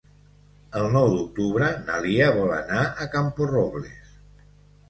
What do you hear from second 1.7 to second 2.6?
na Lia vol